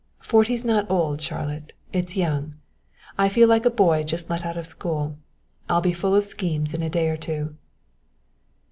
Forty's 0.17 0.65
not 0.65 0.89
old, 0.89 1.21
Charlotte, 1.21 1.73
it's 1.93 2.17
young. 2.17 2.55
I 3.19 3.29
feel 3.29 3.47
like 3.47 3.67
a 3.67 3.69
boy 3.69 4.03
just 4.03 4.31
let 4.31 4.43
out 4.43 4.57
of 4.57 4.65
school. 4.65 5.15
I'll 5.69 5.79
be 5.79 5.93
full 5.93 6.15
of 6.15 6.25
schemes 6.25 6.73
in 6.73 6.81
a 6.81 6.89
day 6.89 7.07
or 7.07 7.17
two." 7.17 7.55